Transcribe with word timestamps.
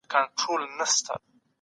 تورنپال 0.39 1.21